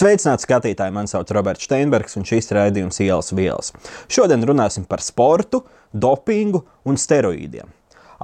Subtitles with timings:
[0.00, 0.94] Sveicināti skatītāji!
[0.96, 3.68] Mani sauc Roberts Steinbergs, un šīs raidījums Ielas vielas.
[4.08, 5.58] Šodien runāsim par sportu,
[5.92, 7.68] dopingu un steroīdiem.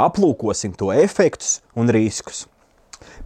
[0.07, 2.47] Aplūkosim to efektus un riskus.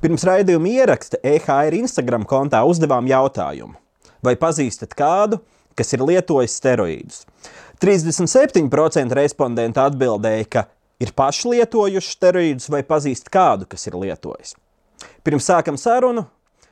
[0.02, 3.76] Pirms raidījuma ieraksta EHR Instagram kontā uzdevām jautājumu:
[4.18, 5.38] vai pazīstat kādu,
[5.78, 7.22] kas ir lietojis steroīdus?
[7.78, 10.66] 37% respondentu atbildēja, ka
[10.98, 14.56] ir paši lietojuši steroīdus vai pazīst kādu, kas ir lietojis.
[15.22, 16.26] Pirms sākam sarunu,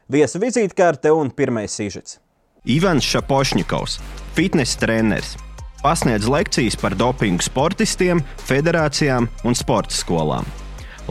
[0.08, 2.16] Viesa vizītkarte un pirmais sižets.
[2.64, 3.98] Ivans Šapošņikovs,
[4.36, 5.34] fitnesa treneris,
[5.82, 10.48] pasniedz lekcijas par dopingu sportistiem, federācijām un sporta skolām.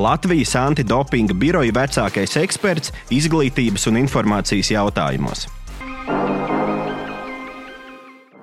[0.02, 5.46] Latvijas antidopinga biroja vecākais eksperts izglītības un informācijas jautājumos.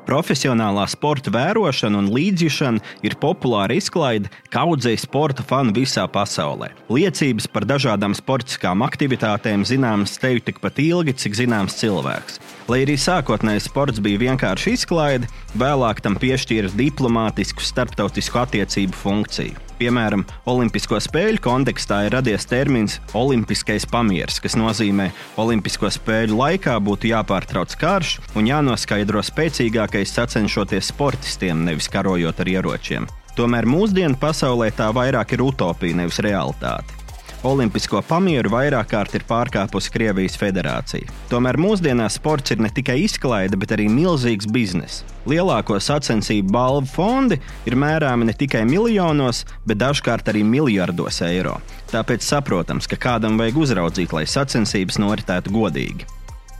[0.04, 6.70] Profesionālā sporta vērošana un līdzjūšana ir populāra izklaide kaudzei sporta fanu visā pasaulē.
[6.92, 12.40] Liecības par dažādām sportiskām aktivitātēm zināmas teju tikpat ilgi, cik zināms cilvēks.
[12.68, 19.57] Lai arī sākotnēji sports bija vienkārši izklaide, vēlāk tam piešķīra diplomātisku starptautisku attiecību funkciju.
[19.78, 26.76] Piemēram, Olimpisko spēļu kontekstā ir radies termins olimpiskais pamieris, kas nozīmē, ka Olimpisko spēļu laikā
[26.84, 33.08] būtu jāpārtrauc karš un jānoskaidro spēcīgākais sacenšoties sportistiem, nevis karojot ar ieročiem.
[33.34, 37.04] Tomēr mūsdienu pasaulē tā vairāk ir utopija, nevis realitāte.
[37.45, 41.10] Olimpisko pamieru vairāk kārt ir pārkāpusi Krievijas federācija.
[41.28, 45.02] Tomēr mūsdienās sports ir ne tikai izklaide, bet arī milzīgs bizness.
[45.28, 47.36] Lielāko sacensību balvu fondi
[47.68, 51.59] ir mērāmi ne tikai miljonos, bet dažkārt arī miljardos eiro.
[51.92, 56.08] Tāpēc saprotams, ka kādam vajag uzraudzīt, lai sacensības noritētu godīgi.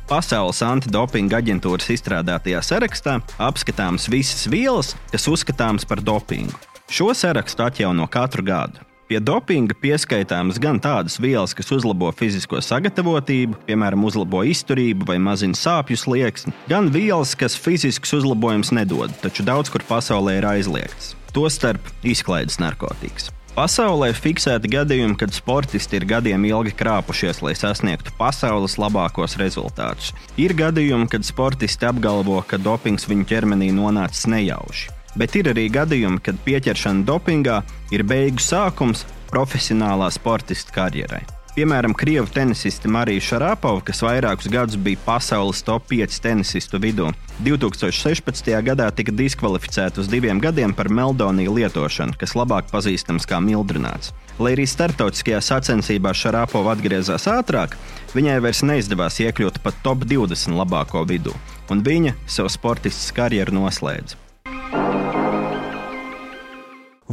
[0.05, 6.53] Pasaules antidopinga aģentūras izstrādātajā sarakstā apskatāmas visas vielas, kas uzskatāmas par dopingu.
[6.93, 8.85] Šo sarakstu atjauno katru gadu.
[9.05, 15.59] Pie dopinga pieskaitāmas gan tādas vielas, kas uzlabo fizisko sagatavotību, piemēram, uzlabo izturību vai mazina
[15.61, 21.13] sāpju slieksni, gan vielas, kas fizisks uzlabojums nedod, taču daudz kur pasaulē ir aizliegtas.
[21.37, 23.29] Tostarp izklaides narkotikas.
[23.55, 30.15] Pasaulē ir fiksēti gadījumi, kad sportisti ir gadiem ilgi krāpušies, lai sasniegtu pasaules labākos rezultātus.
[30.41, 36.23] Ir gadījumi, kad sportisti apgalvo, ka dopings viņu ķermenī nonācis nejauši bet ir arī gadījumi,
[36.25, 37.63] kad pieķeršana dopingā
[37.95, 41.25] ir beigu sākums profesionālā sportista karjerai.
[41.55, 47.13] Piemēram, krievu tenisiste Marija Šarapova, kas vairākus gadus bija pasaules top 5 tenisistu vidū,
[47.47, 48.51] 2016.
[48.67, 54.11] gadā tika diskvalificēta uz diviem gadiem par meldoniju lietošanu, kas labāk pazīstams kā mildrināts.
[54.43, 57.79] Lai arī starptautiskajā sacensībā Šarapova atgriezās ātrāk,
[58.19, 61.39] viņai vairs neizdevās iekļūt pat top 20 labāko vidū,
[61.71, 64.24] un viņa savu sportistas karjeru noslēdza.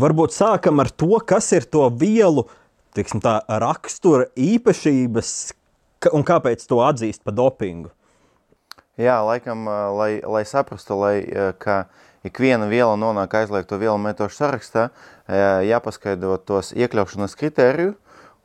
[0.02, 2.48] Varbūt sākam ar to, kas ir to vielu
[2.96, 5.32] tiksim, tā, rakstura īpašības
[6.16, 7.92] un kāpēc to atzīst par dopingu.
[9.00, 9.66] Jā, laikam,
[9.98, 11.16] lai, lai saprastu, lai,
[11.62, 11.86] ka
[12.28, 14.90] ikviena viela nonāk aizliegto vielu metožu sarakstā,
[15.66, 17.96] jāpaskaidro tos iekļaušanas kritēriju,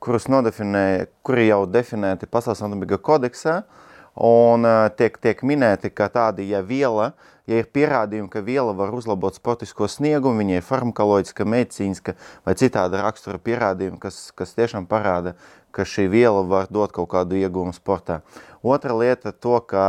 [0.01, 3.63] kurus nodefinē, kuri jau definēti Pasaules anatomika kodeksā,
[4.17, 4.67] un
[4.97, 7.13] tiek, tiek minēti, ka tādi, ja viela
[7.47, 12.17] ja ir pierādījumi, ka viela var uzlabot sportisko sniegumu, viņa ir farmakoloģiska, medicīniska
[12.47, 15.37] vai citāda rakstura pierādījumi, kas, kas tiešām parāda,
[15.75, 18.23] ka šī viela var dot kaut kādu iegūmu sportā.
[18.67, 19.87] Otra lieta to, ka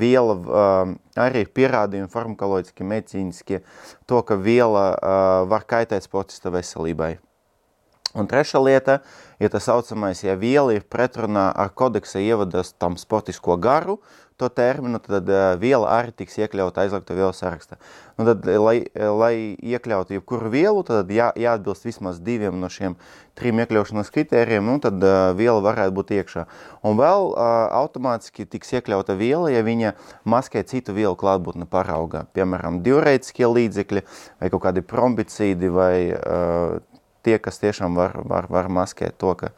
[0.00, 3.62] viela uh, arī ir pierādījumi farmakoloģiski, medicīniski,
[4.08, 7.18] to, ka viela uh, var kaitēt sportista veselībai.
[8.16, 9.00] Un trešā lieta
[9.40, 13.98] ir tas saucamais, ja viela ir pretrunā ar kodeksa ievadas tam sportisko garu,
[14.38, 17.76] to terminu, tad uh, viela arī tiks iekļauta aizliegto vielu sarakstā.
[18.14, 22.94] Nu, tad, lai, lai iekļautu jebkuru vielu, tad jā, jāatbilst vismaz diviem no šiem
[23.38, 26.46] trim iekļaušanas kritērijiem, un tad uh, viela varētu būt iekšā.
[26.86, 27.48] Un vēl uh,
[27.80, 32.28] automātiski tiks iekļauta viela, ja viņa maskē citu vielu klātbūtni paraugā.
[32.38, 34.06] Piemēram, diureitiskie līdzekļi
[34.38, 36.78] vai kaut kādi prombicīdi vai uh,
[37.26, 39.54] tie, kas tiešām var, var, var maskēt to, ka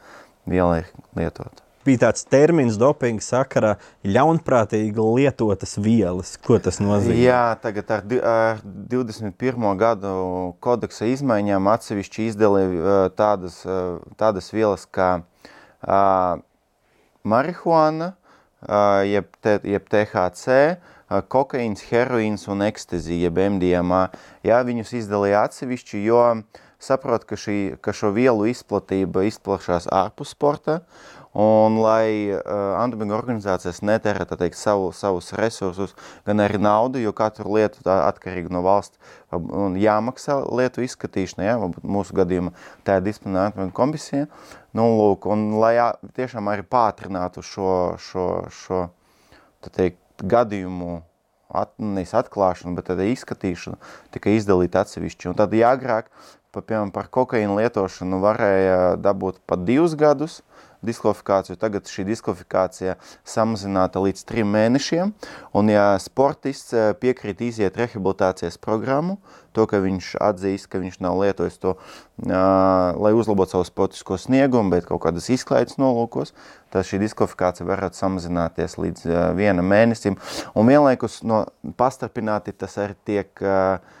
[0.49, 3.71] viela ir lietota bija tāds termins dopinga sakarā
[4.05, 6.35] ļaunprātīgi lietotas vielas.
[6.41, 7.17] Ko tas nozīmē?
[7.21, 8.61] Jā, tagad ar, ar
[8.91, 9.67] 21.
[9.79, 10.13] gadu
[10.63, 13.61] kodeksa izmaiņām atsevišķi izdalīja tādas,
[14.19, 16.41] tādas vielas kā uh,
[17.23, 24.07] marihuana, uh, jeb, te, jeb THC, uh, kokaīns, heroīns un ekstazija, jeb MDMA.
[24.45, 26.25] Jā, viņus izdalīja atsevišķi, jo
[26.81, 30.81] saprot, ka, šī, ka šo vielu izplatība izplašās ārpus sporta,
[31.31, 32.41] Un lai uh,
[32.75, 35.93] antidopinga organizācijas netērē teikt, savu, savus resursus,
[36.27, 38.99] gan arī naudu, jo katru lietu atkarīgi no valsts
[39.31, 42.51] un jāmaksā lietu izskatīšanai, ja, mūsu gadījumā
[42.83, 44.27] tā ir disciplinārā antidopinga komisija.
[44.75, 45.87] Nu, lūk, un lai jā,
[46.19, 48.83] tiešām arī pātrinātu šo, šo, šo
[49.71, 50.99] teikt, gadījumu
[51.47, 53.79] at, nevis atklāšana, bet tāda izskatīšana
[54.11, 55.31] tika izdalīta atsevišķi.
[55.31, 56.11] Un tad, agrāk,
[56.51, 60.41] pa, piemēram, par kokaīnu lietošanu varēja dabūt pat divus gadus,
[60.85, 61.59] diskvalifikāciju.
[61.61, 62.95] Tagad šī diskvalifikācija
[63.27, 65.13] samazināta līdz trim mēnešiem.
[65.57, 69.19] Un, ja sportists eh, piekrīt iziet rehabilitācijas programmu,
[69.53, 71.73] to, ka viņš atzīst, ka viņš nav lietojis to,
[72.23, 76.31] lai uzlabotu savu sportisko sniegumu, bet kaut kādas izklaides nolūkos,
[76.71, 80.15] tad šī diskvalifikācija varētu samazināties līdz vienam mēnesim.
[80.55, 81.43] Un vienlaikus no
[81.77, 84.00] pastarpināti tas arī tiek Uh,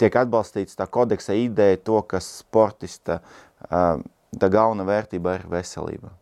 [0.00, 4.00] tiek atbalstīts tā kodeksa ideja, to, ka sportista uh,
[4.38, 6.12] tā galvenā vērtība ir veselība.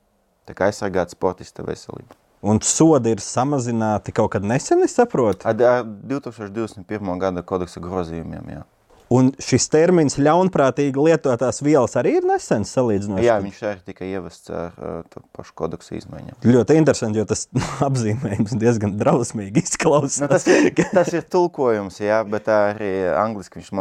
[0.48, 2.18] Tā kā aizsargāt sportista veselību.
[2.42, 5.46] Un sodi ir samazināti kaut kad nesen, es saprotu?
[5.46, 7.12] Ar, ar 2021.
[7.22, 8.64] gada kodeksa grozījumiem, jā.
[9.12, 13.26] Un šis termins ļaunprātīgi lietotās vielas arī ir nesens salīdzinoši.
[13.26, 16.38] Jā, viņš arī tika ievests ar uh, pašu kodeksu izmaiņām.
[16.46, 17.46] Ļoti interesanti, jo tas
[17.88, 20.22] apzīmējums diezgan drausmīgi izklausās.
[20.24, 23.72] Nu, tas, ir, tas ir tulkojums, jā, bet arī angliski viņš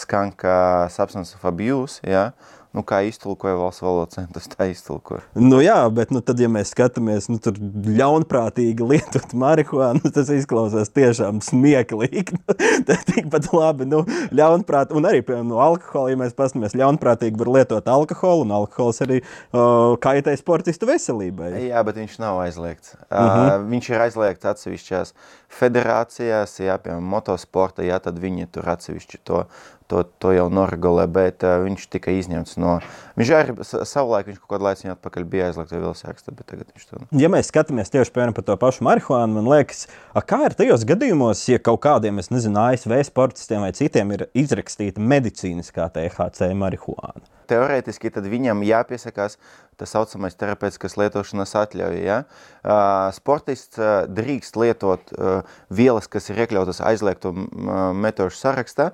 [0.00, 2.30] skan kā substance of abuse, jā.
[2.70, 5.24] Nu, kā iztulkoja valsts valodas centrs, tā iztulkoja.
[5.34, 10.30] Nu, jā, bet, nu, tad, ja mēs skatāmies, nu, tur ļaunprātīgi lietot marihuānu, nu, tas
[10.30, 12.38] izklausās tiešām smieklīgi.
[12.88, 14.04] tas tikpat labi, nu,
[14.38, 19.02] ļaunprātīgi, un arī, piemēram, no alkohola, ja mēs paskatāmies, ļaunprātīgi var lietot alkoholu, un alkohols
[19.02, 21.50] arī uh, kaitē sportistu veselībai.
[21.72, 22.94] Jā, bet viņš nav aizliegts.
[23.08, 23.42] Uh -huh.
[23.48, 25.12] uh, viņš ir aizliegts atsevišķās
[25.58, 29.42] federācijās, jā, piemēram, motosporta, jā, tad viņi tur atsevišķi to
[29.90, 32.78] to, to jau noregulē, bet uh, viņš tika izņemts no.
[33.20, 36.70] Viņš arī savulaik, viņš kaut kādu laiku atpakaļ bija aizliegts vai vēl sāksta, bet tagad
[36.70, 37.02] viņš to.
[37.20, 40.86] Ja mēs skatāmies tieši piemēram par to pašu marihuānu, man liekas, a, kā ir tajos
[40.88, 47.26] gadījumos, ja kaut kādiem, es nezinu, ASV sportistiem vai citiem ir izrakstīta medicīniskā THC marihuāna?
[47.50, 49.36] Teorētiski viņam jāpiesakās
[49.80, 52.00] tā saucamais terapeitiskas lietošanas atļauja.
[52.04, 52.18] Ja?
[53.16, 53.80] Sportists
[54.12, 55.12] drīkst lietot
[55.72, 57.32] vielas, kas ir iekļautas aizliegto
[57.96, 58.90] metožu sarakstā,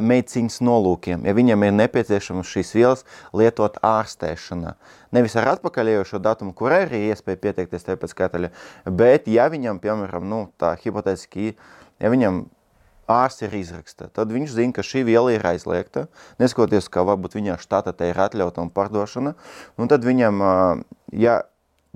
[0.00, 3.04] medicīnas nolūkiem, ja viņam ir nepieciešams šīs vielas
[3.36, 4.76] lietot ārstēšanā.
[5.16, 8.54] Nevis ar atpakaļējošo datumu, kur arī iespēja pieteikties terapeitiskai atļauja,
[8.86, 11.56] bet ja viņam, piemēram, nu, tā hipotētiski,
[11.98, 12.44] ja viņam
[13.10, 14.08] ārsts ir izraksta.
[14.14, 16.06] Tad viņš zina, ka šī viela ir aizliegta,
[16.42, 19.34] neskatoties, ka varbūt viņā štata te ir atļauta un pārdošana.
[19.80, 20.44] Un tad viņam
[21.12, 21.40] jā,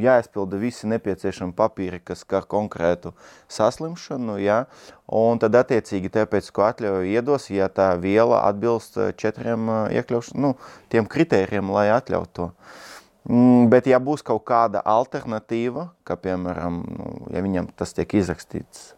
[0.00, 3.14] jāizpilda visi nepieciešami papīri, kas skar konkrētu
[3.52, 4.64] saslimšanu, jā,
[5.06, 10.54] un tad attiecīgi tāpēc, ko atļauju iedos, ja tā viela atbilst četriem iekļaušanu, nu,
[10.92, 12.50] tiem kritērijiem, lai atļautu to.
[13.24, 18.92] Mm, bet ja būs kaut kāda alternatīva, ka, piemēram, nu, ja viņam tas tiek izrakstīts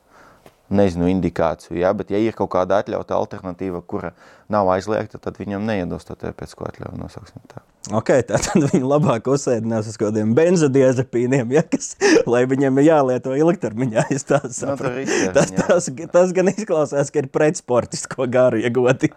[0.68, 1.78] nezinu, indikāciju.
[1.80, 1.92] Ja?
[1.96, 4.12] Bet, ja ir kaut kāda atļauta alternatīva, kura
[4.52, 7.64] nav aizliegta, tad viņam neiedos to pēc ko atļauju nosauksim tā.
[7.94, 11.93] Ok, tad viņi labāk uzsēdinās uz kaut kādiem benzodiazepīniem, ja, kas,
[12.26, 14.06] lai viņiem ir jālieto ilgtermiņā.
[14.26, 15.04] Tā no, nu,
[15.37, 19.12] tas, tas, tas gan izklausās, ka ir pretsportisko garu iegūti.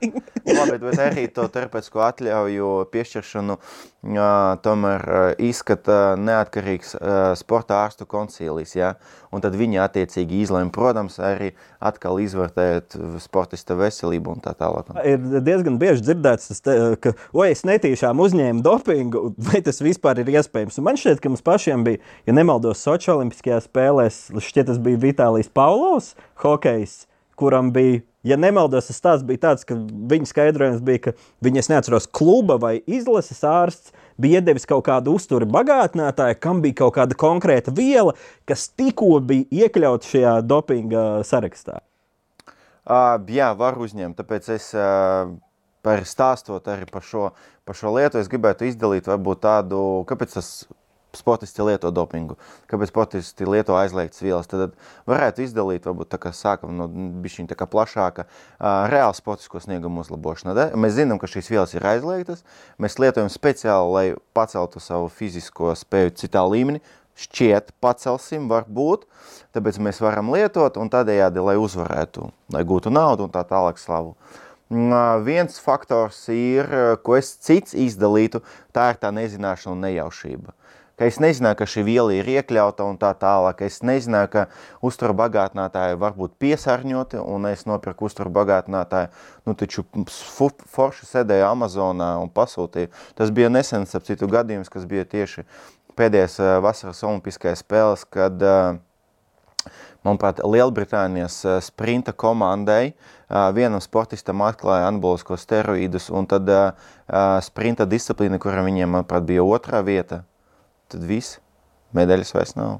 [0.45, 4.27] Labi, bet arī to terapeitisko atļauju piešķiršanu uh,
[4.65, 8.75] tomēr uh, izskata neatkarīgs uh, sporta ārstu koncīlijs.
[8.77, 8.93] Ja?
[9.33, 11.51] Un tad viņi attiecīgi izlēma, protams, arī
[11.85, 14.93] atkal izvērtēt sportista veselību un tā tālāk.
[15.05, 20.33] Ir diezgan bieži dzirdēts, te, ka, oi, es netīšām uzņēmu dopingu, vai tas vispār ir
[20.35, 20.79] iespējams.
[20.79, 25.01] Un man šķiet, ka mums pašiem bija, ja nemaldos, Sochi Olimpiskajās spēlēs, šķiet, tas bija
[25.03, 26.13] Vitālijs Paulovs,
[26.43, 27.03] hokejs,
[27.39, 29.77] kuram bija ja nemaldos, tas tāds bija tāds, ka
[30.11, 31.13] viņa skaidrojums bija, ka
[31.45, 36.97] viņas neatceros kluba vai izlases ārsts bija iedevis kaut kādu uzturu bagātinātāju, kam bija kaut
[36.99, 38.15] kāda konkrēta viela,
[38.49, 41.79] kas tikko bija iekļauts šajā dopinga sarakstā.
[42.89, 45.29] Uh, jā, var uzņemt, tāpēc es uh,
[45.85, 47.27] par stāstot arī par šo,
[47.61, 50.49] par šo lietu, es gribētu izdalīt varbūt tādu, kāpēc tas
[51.13, 52.35] sportisti lieto dopingu,
[52.69, 54.73] kāpēc sportisti lieto aizliegtas vielas, tad
[55.09, 56.89] varētu izdalīt, varbūt tā kā sākam no
[57.23, 60.57] bišķiņa tā kā plašāka, uh, reāli sportisko sniegumu uzlabošana.
[60.57, 60.67] Da?
[60.73, 62.41] Mēs zinām, ka šīs vielas ir aizliegtas,
[62.81, 64.05] mēs lietojam speciāli, lai
[64.37, 66.81] paceltu savu fizisko spēju citā līmenī,
[67.19, 69.07] šķiet pacelsim, varbūt,
[69.55, 74.15] tāpēc mēs varam lietot un tādējādi, lai uzvarētu, lai gūtu naudu un tā tālāk slavu.
[75.25, 76.69] Viens faktors ir,
[77.01, 78.43] ko es cits izdalītu,
[78.75, 80.53] tā ir tā nezināšana un nejaušība.
[80.99, 83.61] Ka es nezināju, ka šī viela ir iekļauta un tā tālāk.
[83.63, 84.41] Es nezināju, ka
[84.83, 89.07] uzturu bagātinātāji var būt piesārņoti, un es nopirku uzturu bagātinātāju.
[89.47, 89.85] Nu, taču
[90.75, 92.91] forši sēdēju Amazonā un pasūtīju.
[93.15, 95.47] Tas bija nesens, ap citu gadījums, kas bija tieši
[95.99, 98.41] pēdējais vasaras olimpiskais spēles, kad,
[100.07, 102.93] manuprāt, Lielbritānijas sprinta komandai
[103.53, 106.49] vienam sportistam atklāja anabolisko steroīdus, un tad
[107.45, 110.23] sprinta disciplīna, kura viņiem, manuprāt, bija otrā vieta,
[110.89, 111.37] tad viss.
[111.95, 112.79] Medaļas vairs nav.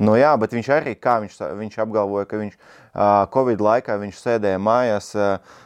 [0.00, 4.60] Nu, jā, bet viņš arī, viņš, viņš apgalvoja, ka viņš uh, Covid laikā viņš sēdēja
[4.62, 5.58] mājās, uh,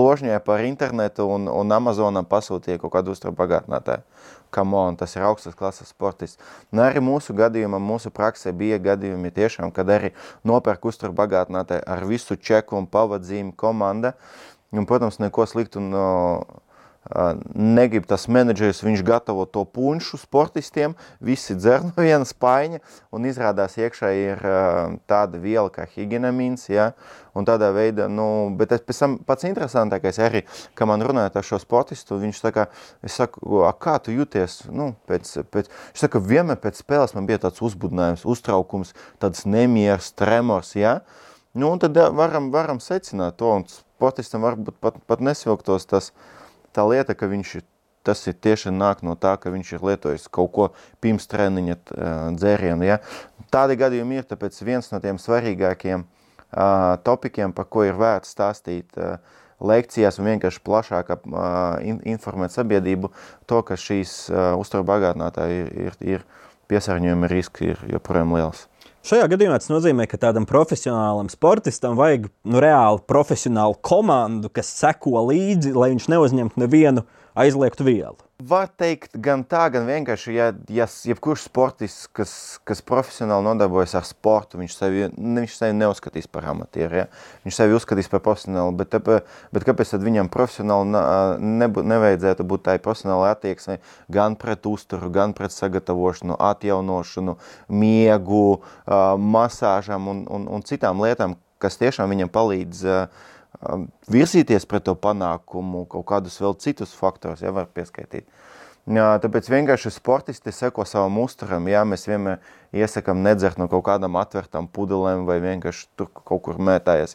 [0.00, 4.02] ložņoja par internetu un, un Amazonam pasūtīja kaut kādu uzturbagātinātāju.
[4.02, 4.21] Come
[4.60, 6.40] on, tas ir augstas klases sportists.
[6.72, 10.12] Un arī mūsu gadījumā, mūsu praksē bija gadījumi tiešām, kad arī
[10.44, 14.14] nopērk uzturbagātinātāju ar visu čeku un pavadzīmu komanda.
[14.72, 16.06] Un, protams, neko sliktu no,
[17.54, 22.80] negrib tas menedžeris, viņš gatavo to punšu sportistiem, visi dzer no vienas paiņa,
[23.12, 24.44] un izrādās iekšā ir
[25.10, 26.92] tāda viela kā higienamīns, ja,
[27.36, 28.26] un tādā veidā, nu,
[28.56, 30.44] bet es pēc tam pats interesantākais arī,
[30.78, 32.68] ka man runājot ar šo sportistu, viņš saka,
[33.04, 37.28] es saku, a, kā tu jūties, nu, pēc, pēc, viņš saka, vienmēr pēc spēles man
[37.28, 41.00] bija tāds uzbudinājums, uztraukums, tāds nemieris, tremors, ja,
[41.52, 46.38] nu, un tad varam, varam secināt to, un sportistam varbūt pat, pat nesvilktos tas, uh,
[46.74, 47.60] tā lieta, ka viņš
[48.02, 50.68] tas ir tieši nāk no tā, ka viņš ir lietojis kaut ko
[51.02, 51.76] pirms treniņa
[52.34, 52.86] dzērienu.
[52.86, 52.98] Ja?
[53.52, 58.98] Tādi gadījumi ir, tāpēc viens no tiem svarīgākiem uh, topikiem, par ko ir vērts stāstīt
[58.98, 59.20] uh,
[59.62, 61.20] lekcijās un vienkārši plašāk uh,
[61.84, 63.12] in, informēt sabiedrību,
[63.46, 64.16] to, ka šīs
[64.58, 66.26] uzturbagātinātāji ir, ir, ir
[66.72, 68.66] piesārņojuma riski ir joprojām liels.
[69.02, 75.24] Šajā gadījumā tas nozīmē, ka tādam profesionālam sportistam vajag nu, reāli profesionālu komandu, kas seko
[75.26, 77.02] līdzi, lai viņš neuzņemtu nevienu
[77.34, 78.14] aizliegtu vielu.
[78.48, 82.32] Var teikt, gan tā, gan vienkārši, ja, ja jebkurš sportists, kas,
[82.66, 87.02] kas profesionāli nodarbojas ar sportu, viņš sevi, viņš sevi neuzskatīs par amatieru.
[87.02, 87.04] Ja?
[87.44, 88.96] Viņš sevi uzskatīs par profesionālu, bet,
[89.54, 91.04] bet kāpēc tad viņam profesionāli
[91.44, 93.78] nebu, nevajadzētu būt tai profesionālai attieksmei
[94.10, 97.36] gan pret uzturu, gan pret sagatavošanu, atjaunošanu,
[97.68, 98.46] miegu,
[99.36, 103.28] masāžam un, un, un citām lietām, kas tiešām viņam palīdz uh,
[104.10, 108.26] virzīties pret to panākumu, kaut kādus vēl citus faktorus, ja var pieskaitīt.
[108.90, 111.68] Jā, tāpēc vienkārši sportisti seko savam uzturam.
[111.70, 112.40] Jā, mēs vienmēr
[112.74, 117.14] iesakām nedzert no kaut kādām atvērtām pudelēm vai vienkārši tur kaut kur mētājas.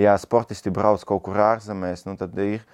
[0.00, 2.64] Ja sportisti brauc kaut kur ārzemēs, nu tad ir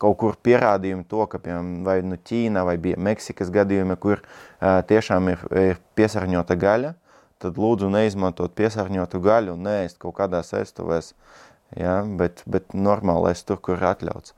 [0.00, 4.82] kaut kur pierādījumi to, ka, piemēram, vai nu Ķīna vai bija Meksikas gadījumi, kur uh,
[4.84, 6.92] tiešām ir, ir piesārņota gaļa,
[7.40, 11.14] tad lūdzu neizmantot piesārņotu gaļu un neēst kaut kādās ēstuvēs.
[11.14, 14.36] Uh, ja, bet, bet normālais tur, kur ir atļauts.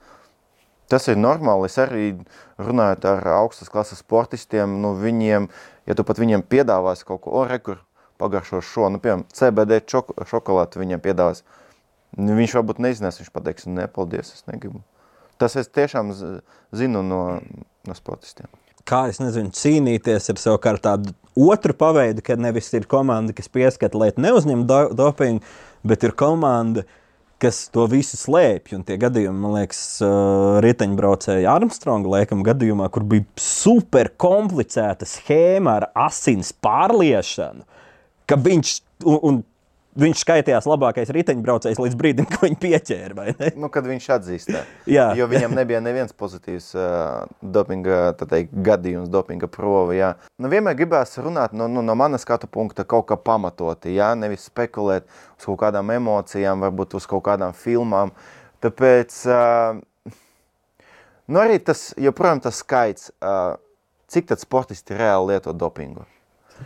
[0.89, 1.69] Tas ir normāli.
[1.69, 2.07] Es arī
[2.57, 5.51] runājot ar augstas klases sportistiem, nu viņiem,
[5.89, 7.83] ja tu pat viņiem piedāvās kaut ko, o, rekur,
[8.19, 11.45] pagaršo šo, nu, piemēram, CBD čok šokolātu viņiem piedāvās,
[12.17, 14.81] nu, viņš varbūt nezinās, viņš pateiks, nepaldies, es negribu.
[15.39, 16.11] Tas es tiešām
[16.75, 17.23] zinu no,
[17.87, 18.49] no sportistiem.
[18.89, 24.01] Kā es nezinu, cīnīties ar savukārt tādu otru paveidu, kad nevis ir komanda, kas pieskata,
[24.01, 25.45] lai neuzņem do dopingu,
[25.87, 26.87] bet ir komanda,
[27.43, 28.77] kas to visu slēpj.
[28.79, 35.79] Un tie gadījumi, man liekas, uh, riteņbraucēja Armstronga laikam gadījumā, kur bija super komplicēta schēma
[35.81, 37.67] ar asins pārliešanu,
[38.29, 38.75] ka viņš,
[39.07, 39.41] un, un
[39.99, 43.27] viņš skaitījās labākais riteņbraucējs līdz brīdim, kad viņu pieķēra.
[43.59, 44.53] Nu, kad viņš atzīst,
[44.97, 45.09] jā.
[45.19, 49.97] jo viņam nebija neviens pozitīvs uh, dopinga teikt, gadījums, dopinga prova.
[49.97, 50.13] Jā.
[50.39, 54.13] Nu, vienmēr gribās runāt no, no, no manas skatu punkta kaut kā pamatoti, jā?
[54.19, 58.15] nevis spekulēt uz kaut kādām emocijām, varbūt uz kaut kādām filmām.
[58.65, 60.15] Tāpēc uh,
[61.29, 63.57] nu, arī tas, joprojām tas skaits, uh,
[64.11, 66.07] cik tad sportisti reāli lieto dopingu.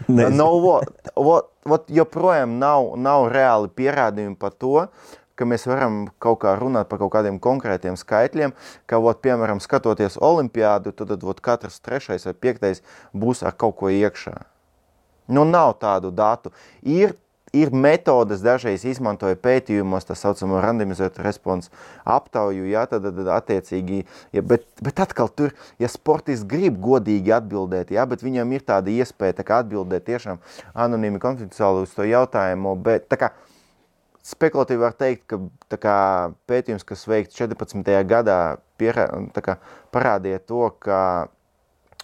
[0.08, 4.86] Nav, vot, vot, vot joprojām nav, nav reāli pierādījumi par to,
[5.38, 8.54] ka mēs varam kaut kā runāt par kaut kādiem konkrētiem skaitļiem,
[8.86, 12.82] ka, vot, piemēram, skatoties olimpiādu, tad, tad vot, katrs trešais vai piektais
[13.16, 14.36] būs ar kaut ko iekšā.
[15.32, 16.52] Nu, nav tādu datu.
[16.82, 17.16] Ir
[17.52, 21.70] ir metodes, dažreiz izmantoja pētījumos, tā saucamo randomizētu responsu
[22.08, 27.92] aptauju, ja, tad, tad attiecīgi, ja, bet, bet atkal tur, ja sportists grib godīgi atbildēt,
[27.92, 30.40] ja, bet viņam ir tāda iespēja tā kā atbildēt tiešām
[30.72, 33.32] anonīmi konfidenciāli uz to jautājumu, bet tā kā
[34.24, 35.98] spekulatīvi var teikt, ka kā,
[36.48, 37.84] pētījums, kas veikts 14.
[38.08, 38.40] gadā,
[38.80, 39.08] pierā,
[39.44, 39.58] kā,
[39.92, 41.02] parādīja to, ka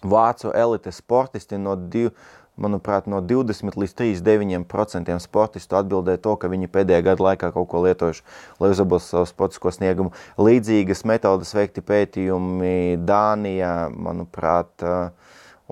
[0.04, 2.12] vācu elites sportisti no divu
[2.60, 7.82] manuprāt, no 20 līdz 39% sportistu atbildēja to, ka viņi pēdējā gada laikā kaut ko
[7.86, 8.24] lietojuši,
[8.60, 10.12] lai uzlabotu savu sportisko sniegumu.
[10.40, 14.88] Līdzīgas metodas veikti pētījumi Dānijā, manuprāt,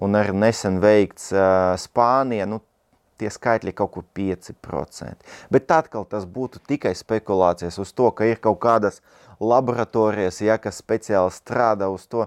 [0.00, 1.33] un arī nesen veikts
[1.83, 2.49] Spānijā.
[2.50, 2.62] Nu,
[3.21, 5.31] tie skaitļi kaut kur 5%.
[5.52, 9.00] Bet atkal tas būtu tikai spekulācijas uz to, ka ir kaut kādas
[9.40, 12.26] laboratorijas, ja, kas speciāli strādā uz to.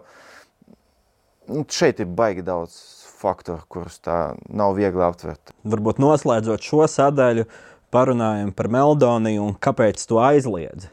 [1.50, 2.76] Nu, šeit ir baigi daudz
[3.20, 5.54] faktori, kurus tā nav viegli aptvert.
[5.68, 7.48] Varbūt noslēdzot šo sadaļu,
[7.94, 10.90] parunājam par Meldoniju un kāpēc to aizliedz.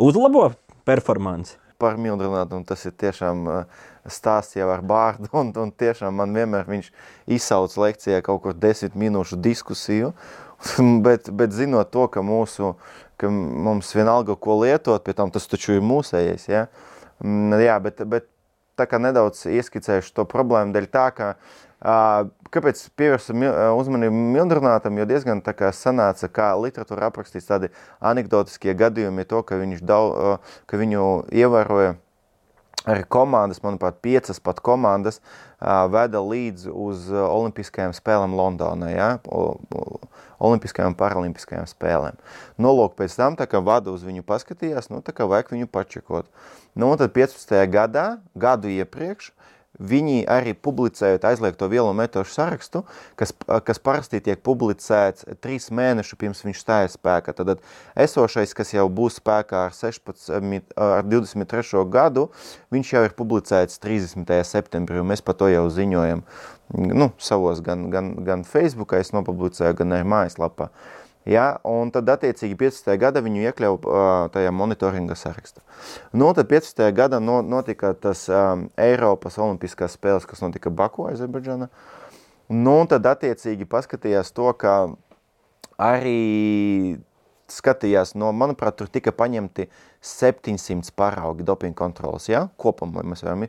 [0.00, 0.52] Uzlabo
[0.84, 1.58] performanci.
[1.78, 3.48] par Mildrunātu, un tas ir tiešām
[4.08, 6.90] stāsts jau ar bārdu, un, un tiešām man vienmēr viņš
[7.36, 10.12] izsauc lekcijā kaut kur desmit minūšu diskusiju,
[11.06, 12.74] bet, bet zinot to, ka mūsu,
[13.20, 16.66] ka mums vienalga, ko lietot, pie tam tas taču ir mūsējais, ja?
[17.24, 18.30] Mm, jā, bet, bet
[18.78, 21.28] tā kā nedaudz ieskicējuši to problēmu dēļ tā, ka
[22.54, 23.34] kāpēc pievērsa
[23.76, 27.68] uzmanību Mildrunātam, jo diezgan tā kā sanāca, kā literatūra aprakstīts tādi
[28.00, 31.04] anekdotiskie gadījumi, to, ka, daudz, ka viņu
[31.34, 31.98] ievēroja
[33.08, 35.20] komandas, manuprāt, piecas pat komandas
[35.92, 39.08] veda līdz uz Olimpiskajām spēlēm Londonā, ja?
[40.44, 42.18] Olimpiskajām un Paralimpiskajām spēlēm.
[42.60, 46.28] Nolūk pēc tam, tā kā vada uz viņu paskatījās, nu, tā kā vajag viņu pačekot.
[46.74, 47.56] Nu, un tad 15.
[47.72, 49.32] gadā, gadu iepriekš,
[49.74, 52.84] Viņi arī publicējot aizliegto vielu metožu sarakstu,
[53.18, 53.32] kas,
[53.66, 57.34] kas parasti tiek publicēts trīs mēnešu pirms viņš stājas spēkā.
[57.34, 57.58] Tad
[57.98, 61.84] esošais, kas jau būs spēkā ar, 16, ar 23.
[61.90, 62.28] gadu,
[62.74, 64.30] viņš jau ir publicēts 30.
[64.46, 66.22] septembrī, un mēs par to jau ziņojam
[66.78, 70.70] nu, savos gan, gan, gan Facebookā, es nopublicēju, gan arī mājaslapā.
[70.70, 72.90] Uh, Ja, un tad, attiecīgi, 15.
[73.00, 75.62] gada viņu iekļauja uh, tajā monitoringa sarakstā.
[76.12, 76.82] Nu, tad 15.
[76.96, 81.70] gada no, notika tas um, Eiropas Olimpiskās spēles, kas notika Baku, Azerbaidžana.
[82.52, 84.74] Nu, tad, attiecīgi, paskatījās to, ka
[85.80, 87.00] arī
[87.48, 89.70] skatījās, no, manuprāt, tur tika paņemti
[90.04, 92.28] 700 paraugi dopinga kontrolas.
[92.28, 92.46] Ja?
[92.60, 93.46] Kopumā, mēs varam,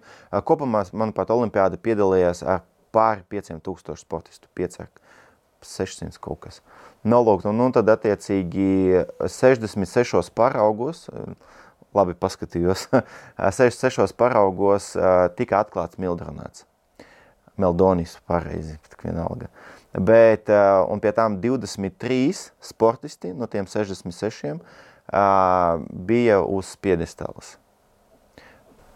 [0.47, 2.63] kopumā, manuprāt, Olimpiāda piedalījās ar
[2.95, 4.87] pāri 5000 sportistu, 5
[5.65, 6.61] 600 kaut kas.
[7.05, 11.05] Nolūkt, un, un tad attiecīgi 66 paraugos,
[11.95, 12.87] labi paskatījos,
[13.59, 14.93] 66 paraugos
[15.37, 16.65] tika atklāts Mildronāts.
[17.61, 19.47] Meldonis pareizi, bet vienalga.
[19.95, 20.49] Bet,
[20.91, 24.57] un pie tām 23 sportisti no tiem 66
[26.09, 27.55] bija uz piedestālas.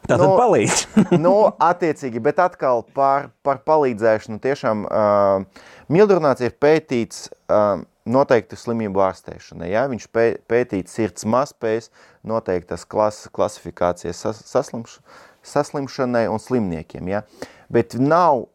[0.10, 0.84] Tā tad nu, palīdz.
[1.26, 9.02] nu, attiecīgi, bet atkal par, par palīdzēšanu tiešām uh, Mildrunāts ir pētīts uh, noteikti slimību
[9.04, 9.70] ārstēšanai.
[9.72, 9.86] Ja?
[9.92, 11.90] Viņš pē, pētīts sirds mazspējas,
[12.28, 15.00] noteiktas klas, klasifikācijas sas, saslimš,
[15.46, 17.12] saslimšanai un slimniekiem.
[17.12, 17.24] Ja?
[17.72, 18.48] Bet nav,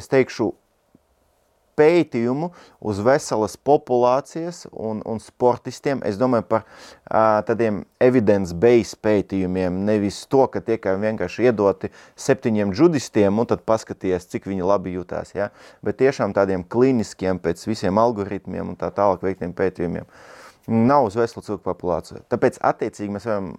[0.00, 0.52] es teikšu,
[1.80, 2.50] pētījumu
[2.84, 6.02] uz veselas populācijas un, un sportistiem.
[6.06, 13.40] Es domāju par uh, tādiem evidence-based pētījumiem, nevis to, ka tiek vienkārši iedoti septiņiem džudistiem
[13.40, 15.34] un tad paskaties, cik viņi labi jutās.
[15.36, 15.50] Ja?
[15.86, 20.08] Bet tiešām tādiem kliniskiem pēc visiem algoritmiem un tā tālāk veiktiem pētījumiem.
[20.70, 22.20] Nav uz veselu cilvēku populāciju.
[22.30, 23.54] Tāpēc, attiecīgi, mēs varam,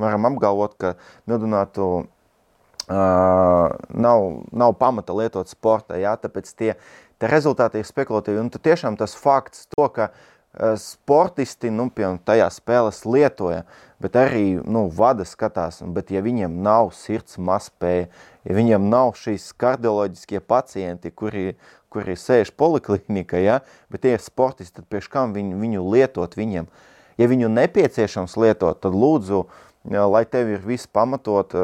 [0.00, 0.94] varam apgalvot, ka
[1.28, 6.00] mildinātu uh, nav, nav pamata lietot sportā.
[6.00, 6.16] Ja?
[6.18, 6.72] Tāpēc tie
[7.18, 8.40] Te rezultāti ir spekulatīvi.
[8.40, 13.64] Un tiešām tas fakts, to, ka uh, sportisti nu, piemēram, tajā spēlēs lietoja,
[14.02, 18.08] bet arī nu, vada skatās, bet ja viņiem nav sirds mazspēja,
[18.46, 21.56] ja viņiem nav šīs kardioloģiskie pacienti, kuri,
[21.92, 26.70] kuri sēž poliklinikā, ja, bet tie ir sportisti, tad priekš kam viņu, viņu lietot viņiem?
[27.18, 31.54] Ja viņu nepieciešams lietot, tad lūdzu, ja, lai tev ir viss pamatot,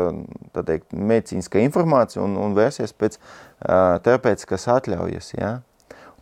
[0.57, 3.19] teikt, medicīniskā informācija un, un vērsies pēc
[4.07, 5.33] terapeitiskās atļaujas.
[5.37, 5.55] Ja?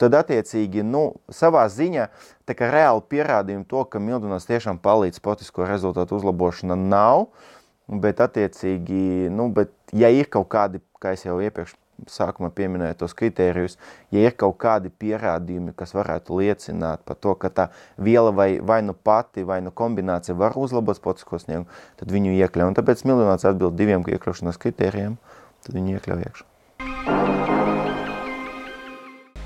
[0.02, 2.08] Tad, attiecīgi, nu, savā ziņā
[2.48, 7.28] tā kā reāli pierādījumi to, ka mildunās tiešām palīdz sportisko rezultātu uzlabošana nav,
[7.86, 11.76] bet, attiecīgi, nu, bet, ja ir kaut kādi, kā es jau iepriekš
[12.10, 13.78] sākumā pieminēju tos kritērijus,
[14.14, 18.80] ja ir kaut kādi pierādījumi, kas varētu liecināt par to, ka tā viela vai, vai
[18.86, 21.66] nu pati, vai nu kombinācija var uzlabot sportisko sniegu,
[22.00, 22.72] tad viņu iekļauj.
[22.72, 25.18] Un tāpēc miljonāts atbild diviem iekļaušanas kritērijiem,
[25.66, 27.61] tad viņu iekļauj iekšā.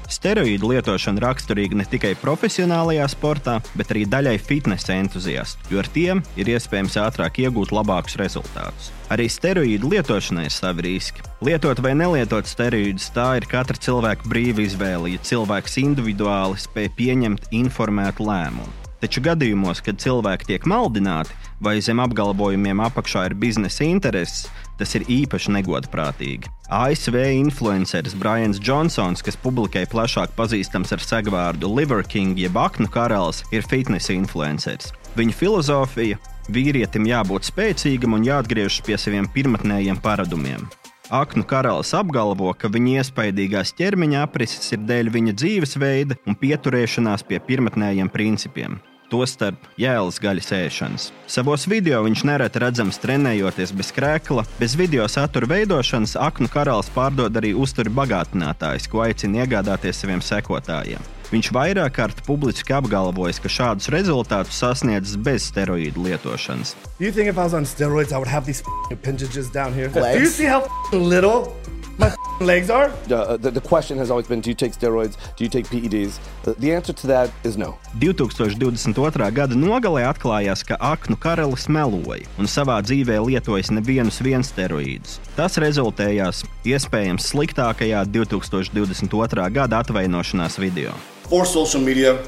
[0.06, 6.22] Steroīdu lietošana raksturīga ne tikai profesionālajā sportā, bet arī daļai fitnesa entuziastu, jo ar tiem
[6.38, 8.92] ir iespējams ātrāk iegūt labākus rezultātus.
[9.10, 11.26] Arī steroīdu lietošanai ir savi riski.
[11.46, 17.54] Lietot vai nelietot steroīdus, tā ir katra cilvēka brīva izvēle, ja cilvēks individuāli spēj pieņemt
[17.54, 18.85] informētu lēmumu.
[19.00, 24.46] Taču gadījumos, kad cilvēki tiek maldināti vai zem apgalvojumiem apakšā ir biznesa intereses,
[24.80, 26.48] tas ir īpaši negodprātīgi.
[26.72, 33.44] ASV influenceris Brians Johnsons, kas publikai plašāk pazīstams ar segvārdu Liver King jeb aknu karalis,
[33.52, 34.92] ir fitnesa influenceris.
[35.16, 36.18] Viņa filozofija-
[36.56, 40.68] vīrietim jābūt spēcīgam un jāatgriežas pie saviem pirmotnējiem paradumiem.
[41.10, 47.38] Aknu karalis apgalvo, ka viņa iespaidīgās ķermeņa aprises ir dēļ viņa dzīvesveida un pieturēšanās pie
[47.46, 48.80] pirmotnējiem principiem.
[49.06, 51.04] Tostarp jēlas gaļas ēšanas.
[51.30, 57.38] Savos video viņš nereti redzams trenējoties bez krēkla, bez video satura veidošanas aknu karalis pārdod
[57.38, 61.15] arī uzturu bagātinātājs, ko aicina iegādāties saviem sekotājiem.
[61.26, 66.76] Viņš vairāk kārt publiski apgalvojis, ka šādus rezultātus sasniedzis bez steroīdu lietošanas.
[67.02, 68.62] You think if I was on steroids, I would have these
[68.92, 69.88] appendages down here?
[69.88, 70.62] Do you see how
[70.92, 71.50] little
[71.98, 72.90] my legs are?
[73.10, 75.16] Uh, the, the question has always been do you take steroids?
[75.36, 76.18] Do you take PEDs?
[76.42, 77.78] The, the answer to that is no.
[78.00, 79.30] 2022.
[79.32, 85.18] gada nogalē atklājās, ka aknu karalis meloja un savā dzīvē lietojis nevienus viens steroīdus.
[85.36, 89.50] Tas rezultējās iespējams sliktākajā 2022.
[89.50, 90.92] gada atvainošanās video.
[91.28, 92.18] For social media,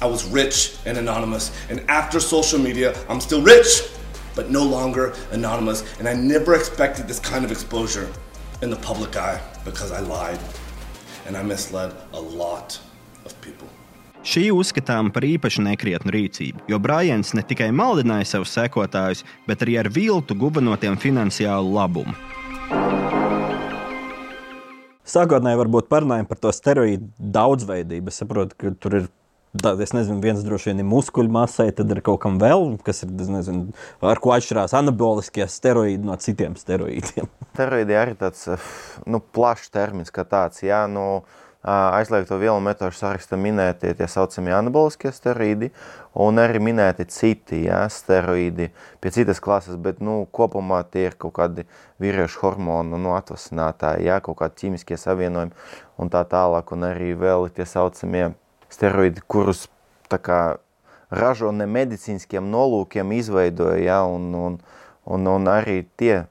[0.00, 1.52] I was rich and anonymous.
[1.70, 3.88] And after social media, I'm still rich,
[4.34, 5.84] but no longer anonymous.
[5.98, 8.08] And I never expected this kind of exposure
[8.62, 10.40] in the public eye because I lied
[11.26, 12.78] and I misled a lot
[13.24, 13.68] of people.
[14.26, 19.76] Šī uzskatām par īpaši nekrietnu rīcību, jo Brāļens ne tikai maldināja savus sekotājus, bet arī
[19.78, 22.16] ar viltu guva no tiem finansiālu labumu.
[25.06, 28.10] Sākotnēji varbūt parunājam par to steroīdu daudzveidību.
[28.10, 29.06] Es saprotu, ka tur ir.
[29.62, 33.04] Tā, es nezinu, viens droši vien ir muskuļu masai, tad ir kaut kam vēl, kas
[33.06, 33.70] ir, nezinu,
[34.04, 37.30] ar ko atšķirās anaboliskie steroīdi no citiem steroīdiem.
[37.56, 38.42] Steroīdi arī tāds
[39.08, 40.64] nu, plašs termins, kā tāds.
[40.66, 41.22] Jā, nu,
[41.66, 45.70] aizliegto vielu metožu sarakstā minēti tie saucamie anaboliskie steroīdi,
[46.26, 48.68] un arī minēti citi jā, steroīdi
[49.02, 51.66] pie citas klases, bet nu, kopumā tie ir kaut kādi
[52.02, 55.54] vīriešu hormonu nu, atvasinātāji, jā, kaut kādi ķīmiskie savienojumi
[56.02, 58.34] un tā tālāk, un arī vēl tie saucamie
[58.72, 59.66] steroīdi, kurus
[60.10, 60.58] kā
[61.10, 64.58] ražo ne medicīniskiem nolūkiem izveidoja, jā, un, un,
[65.04, 66.24] un, un arī tie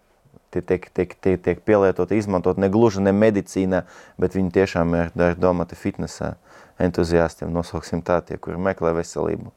[0.56, 3.84] tie tiek, tiek, tiek, tiek pielietoti, izmantot ne gluži ne medicīnā,
[4.22, 6.36] bet viņi tiešām ir, ir domāti fitnesā
[6.80, 9.52] entuziastiem, nosauksim tā, tie, kuri meklē veselību.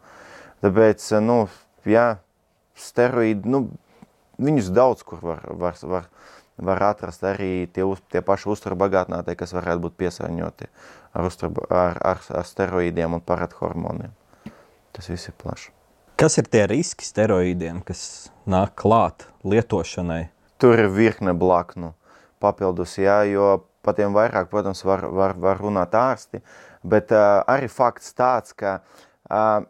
[0.65, 1.45] Tāpēc, nu,
[1.87, 2.19] jā,
[2.79, 3.69] steroīdi, nu,
[4.43, 6.09] viņus daudz kur var, var, var,
[6.59, 7.23] var atrast.
[7.27, 10.71] Arī tie, uz, tie paši uzturbagātinātie, kas varētu būt piesārņoti
[11.19, 14.15] ar, uztur, ar, ar, ar steroīdiem un parathormoniem.
[14.95, 15.75] Tas viss ir plaši.
[16.19, 18.01] Kas ir tie riski steroīdiem, kas
[18.49, 20.29] nāk klāt lietošanai?
[20.59, 21.95] tur ir virkne blaknu
[22.43, 26.43] papildus, jā, jo par tiem vairāk, protams, var, var, var runāt ārsti,
[26.87, 28.79] bet uh, arī fakts tāds, ka
[29.31, 29.63] uh,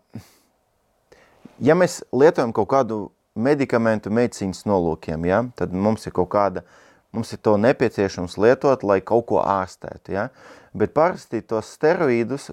[1.61, 3.01] ja mēs lietojam kaut kādu
[3.39, 6.65] medikamentu medicīnas nolūkiem, ja, tad mums ir kaut kāda,
[7.13, 10.29] mums ir to nepieciešams lietot, lai kaut ko ārstētu, ja,
[10.77, 12.51] bet parasti tos steroīdus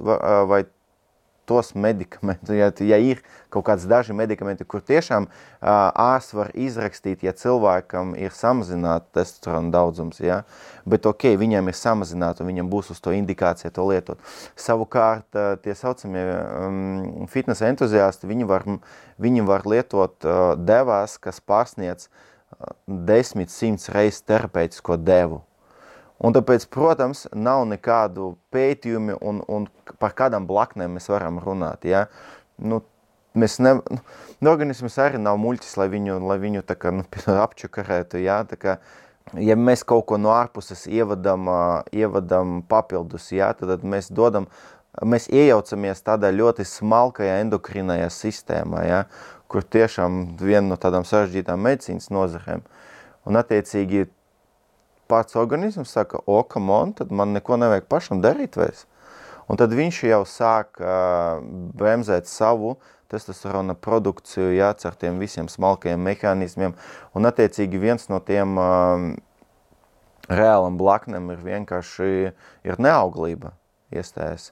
[0.50, 0.66] vai
[1.46, 3.22] tos medikamentus, ja, ja ir
[3.54, 5.28] kaut kāds daži medikamenti, kur tiešām
[5.62, 10.42] ārsts var izrakstīt, ja cilvēkam ir samazināta testosterona daudzums, ja,
[10.90, 14.22] bet ok, viņam ir samazināta un viņam būs uz to indikācija to lietot.
[14.58, 15.30] Savukārt,
[15.62, 18.66] tie saucamie um, fitness entuziasti, viņi var,
[19.22, 22.24] viņi var lietot uh, devās, kas pārsniec uh,
[22.88, 25.42] desmit, simts reizes terapeitisko devu.
[26.24, 29.68] Un tāpēc, protams, nav nekādu pētījumu un, un
[30.00, 31.84] par kādām blaknēm mēs varam runāt.
[31.88, 32.06] Ja?
[32.56, 32.80] Nu,
[33.36, 37.04] mēs ne, nu, organisms arī nav muļķis, lai viņu, lai viņu tā kā, nu,
[37.46, 38.24] apčakarētu.
[38.24, 38.40] Ja?
[38.48, 38.78] Tā kā,
[39.36, 41.52] ja mēs kaut ko no ārpuses ievadam,
[41.92, 43.52] ievadam papildus, ja?
[43.60, 44.48] tad mēs dodam,
[45.04, 49.02] mēs iejaucamies tādā ļoti smalkajā endokrinajā sistēmā, ja?
[49.52, 52.64] kur tiešām viena no tādām sarežģītām medicīnas nozarēm.
[53.30, 54.08] Un attiecīgi
[55.08, 58.86] pats organisms saka, o, come on, tad man neko nevajag pašam darīt vairs.
[59.46, 61.38] Un tad viņš jau sāk uh,
[61.78, 62.76] bremzēt savu
[63.14, 66.74] testosterona produkciju, jā, ar tiem visiem smalkajiem mehānismiem.
[67.14, 69.12] Un attiecīgi viens no tiem uh,
[70.30, 72.10] reālam blaknem ir vienkārši
[72.66, 73.54] ir neauglība
[73.94, 74.52] iestājas.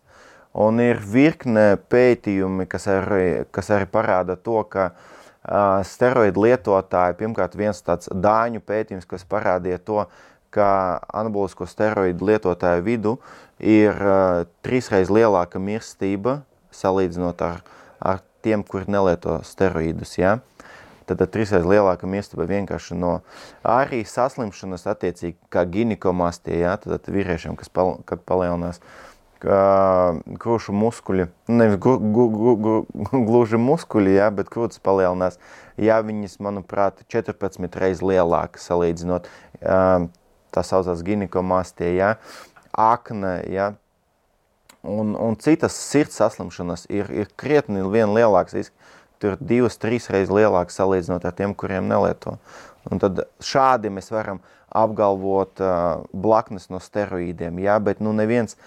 [0.54, 7.58] Un ir virkne pētījumi, kas arī, kas arī parāda to, ka uh, steroidu lietotāji, pirmkārt
[7.58, 13.18] viens tāds dāņu pētījums, kas parādīja to, uh, ka anabolisko steroīdu lietotāju vidu
[13.60, 16.42] ir uh, trīsreiz lielāka mirstība
[16.74, 17.62] salīdzinot ar,
[18.00, 20.18] ar tiem, kuri nelieto steroīdus.
[20.20, 20.38] Ja?
[21.08, 23.18] Tad, tad trīsreiz lielāka mirstība vienkārši no
[23.68, 26.78] arī saslimšanas attiecīgi kā ginikomastie, ja?
[26.78, 28.82] tad, tad vīriešiem, kas pal, kad palielinās
[29.44, 32.76] krūšu muskuļi, nevis gu, gu, gu, gu,
[33.28, 35.40] gluži muskuļi, ja, bet krūtis palielinās,
[35.82, 39.28] ja viņas, manuprāt, 14 reizes lielāka salīdzinot
[40.54, 42.16] tā saucās ginikomastie, ja,
[42.72, 43.74] akne, ja,
[44.84, 48.76] un, un citas sirds saslimšanas ir, ir krietni vien lielāks risks.
[49.24, 52.36] Tur ir divas, trīs reizes lielāks salīdzinot ar tiem, kuriem nelieto.
[52.92, 54.42] Un tad šādi mēs varam
[54.74, 58.58] apgalvot uh, blaknes no steroīdiem, jā, bet nu neviens,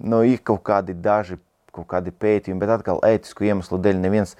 [0.00, 1.38] nu ir kaut kādi daži,
[1.74, 4.34] kaut kādi pētījumi, bet atkal ētisku iemeslu dēļ neviens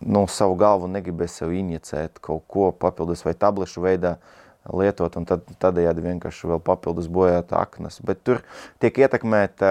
[0.00, 4.16] nu, savu galvu negribēs sev injicēt kaut ko papildus vai tablešu veidā
[4.66, 8.00] lietot, un tad, tādējādi vienkārši vēl papildus bojāt aknas.
[8.02, 8.42] Bet tur
[8.82, 9.70] tiek, ietekmēta,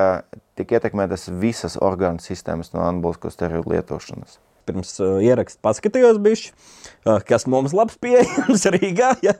[0.56, 6.52] tiek ietekmētas visas orgānu sistēmas no anabolisko steroīdu lietošanas pirms uh, ieraksta paskatījos, bišķi,
[7.06, 9.14] uh, kas mums labs pieejams Rīgā.
[9.26, 9.36] Ja?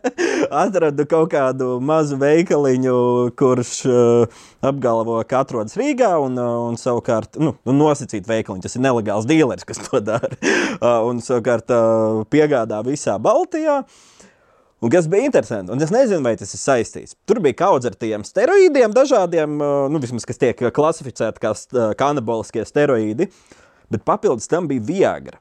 [0.64, 2.96] Atradu kaut kādu mazu veikaliņu,
[3.40, 8.66] kurš uh, apgalvo, ka atrodas Rīgā un, uh, un savukārt nu, nu, nosacīt veikaliņu.
[8.66, 10.32] Tas ir nelegāls dīlers, kas to dara.
[10.80, 13.82] Uh, un savukārt uh, piegādā visā Baltijā.
[14.84, 17.16] Un kas bija interesanti, un es nezinu, vai tas ir saistīts.
[17.26, 19.56] Tur bija kaudzes ar tiem steroīdiem, dažādiem,
[19.90, 21.54] nu, vismaz, kas tiek klasificēti kā
[21.98, 23.26] kanaboliskie steroīdi.
[23.32, 25.40] Uh, bet papildus tam bija Viagra.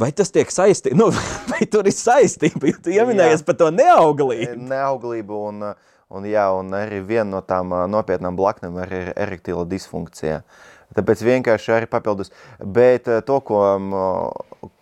[0.00, 0.96] Vai tas tiek saistīts?
[1.00, 1.10] Nu,
[1.50, 2.70] vai tur ir saistība?
[2.70, 4.56] Jūs pieminējāt par to neauglību.
[4.70, 5.70] Neauglību un,
[6.08, 10.42] un, jā, un arī viena no tām nopietnām blaknēm ir erektīla disfunkcija.
[10.96, 12.32] Tāpēc vienkārši arī papildus.
[12.58, 13.60] Bet to, ko,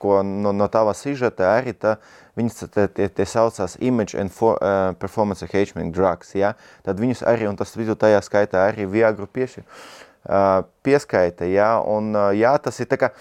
[0.00, 1.98] ko no, no tava sižeta arī tā,
[2.38, 6.54] viņas tie, tie saucās image and for, uh, performance enhancement drugs, ja?
[6.87, 9.66] tad viņus arī, un tas visu tajā skaitā arī Viagru piešķir.
[9.66, 11.49] Uh, pieskaita.
[11.49, 13.12] Jā, un, jā, tas ir tā kā,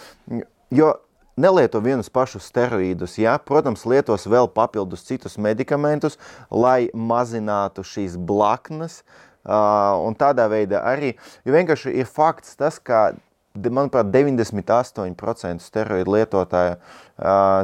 [0.74, 0.93] jo
[1.38, 3.17] nelieto vienus pašus steroīdus.
[3.22, 3.38] Ja?
[3.39, 6.17] Protams, lietos vēl papildus citus medikamentus,
[6.52, 9.04] lai mazinātu šīs blaknes.
[9.48, 11.13] Un tādā veidā arī,
[11.48, 13.13] jo vienkārši ir fakts tas, ka,
[13.56, 16.76] manuprāt, 98% steroīdu lietotāju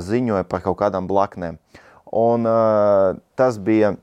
[0.08, 1.60] ziņoja par kaut kādām blaknēm.
[2.14, 2.48] Un
[3.36, 3.96] tas bija,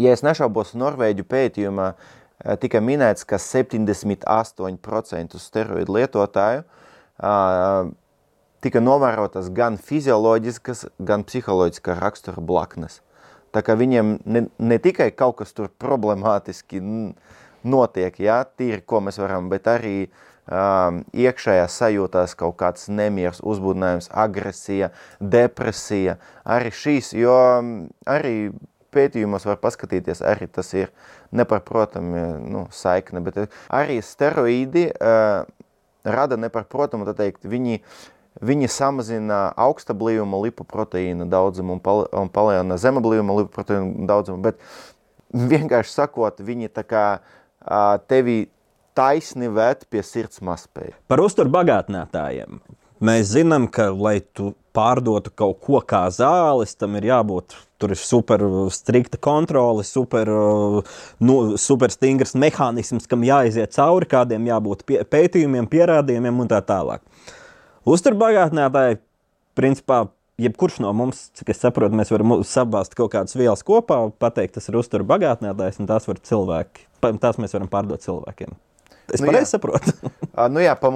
[0.00, 2.17] ja es nešaubos, Norvēģu pētījumā uh,
[2.60, 7.90] tika minēts, ka 78% steroīdu lietotāju uh,
[8.64, 13.00] tika novērotas gan fizioloģiskas, gan psiholoģiskas rakstura blaknes.
[13.54, 16.80] Tā kā viņiem ne, ne tikai kaut kas tur problemātiski
[17.64, 24.10] notiek, jā, tīri, ko mēs varam, bet arī um, iekšējā sajūtās kaut kāds nemieris, uzbudinājums,
[24.12, 27.38] agresija, depresija, arī šīs, jo
[28.06, 28.34] arī
[28.94, 30.92] pētījumos var paskatīties, arī tas ir
[31.34, 35.44] neparprotami nu, saikne, bet arī steroīdi uh,
[36.08, 37.80] rada neparprotamu, tā teikt, viņi,
[38.44, 44.62] viņi samazina augsta blīvuma lipoproteīna daudzumu un, pal un palielina zema blīvuma lipoproteīna daudzumu, bet
[45.52, 48.46] vienkārši sakot, viņi tā kā uh, tevi
[48.98, 50.96] taisni vēt pie sirds maspēja.
[51.10, 52.58] Par uzturu bagātinātājiem.
[53.04, 57.56] Mēs zinām, ka, lai tu pārdotu kaut ko kā zāles, tam ir jābūt.
[57.78, 58.42] Tur ir super
[58.74, 60.30] strikta kontrole, super,
[61.22, 67.04] nu, super stingrs mehānisms, kam jāiziet cauri, kādiem jābūt pie, pētījumiem, pierādījumiem un tā tālāk.
[67.88, 68.98] Uzturbagātinātāji,
[69.58, 70.02] principā,
[70.42, 74.70] jebkurš no mums, cik es saprotu, mēs varam sabāzt kaut kādas vielas kopā, pateikt, tas
[74.70, 76.88] ir uzturbagātinātājs, un tās var cilvēki,
[77.22, 78.58] tās mēs varam pārdot cilvēkiem.
[79.14, 79.94] Es nu, pareizi saprotu.
[80.46, 80.90] Nu, jā, pa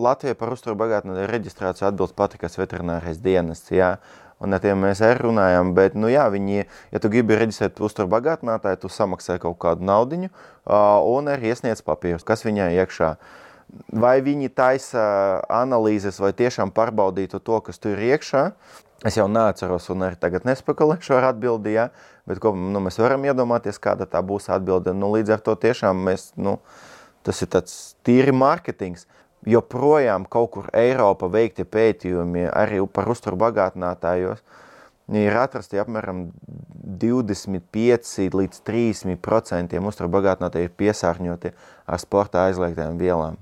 [0.00, 3.72] Latvija par uzturu bagātinātāju reģistrāciju atbilst patikas veterinārais dienests.
[3.74, 3.96] Jā.
[4.42, 8.10] Un ar tiem mēs arī runājam, bet, nu jā, viņi, ja tu gribi reģistrēt uzturu
[8.10, 10.32] bagātinātāju, tu samaksā kaut kādu naudiņu
[11.12, 13.12] un arī iesniedz papīrus, kas viņai iekšā.
[14.02, 15.04] Vai viņi taisa
[15.46, 18.48] analīzes vai tiešām pārbaudītu to, kas tur ir iekšā,
[19.06, 21.86] es jau neatceros un arī tagad nespekulēšu ar atbildi, jā,
[22.26, 24.90] bet ko, nu, mēs varam iedomāties, kāda tā būs atbilde.
[24.90, 26.91] Nu, līdz ar to tiešām mēs, nu, uh,
[27.26, 27.74] Tas ir tāds
[28.06, 29.06] tīri mārketings.
[29.46, 34.42] Joprojām kaut kur Eiropā veikti pētījumi arī par uzturu bagātinātājos.
[35.12, 36.28] Ir atrasti apmēram
[37.02, 41.50] 25 līdz 30% uzturu bagātinātāji ir piesārņoti
[41.86, 43.40] ar sporta aizliegtām vielām.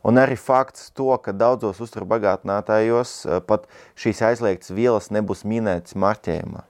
[0.00, 3.68] Un arī fakts to, ka daudzos uzturu bagātinātājos eh, pat
[4.00, 6.64] šīs aizliegtas vielas nebūs minētas marķējumā.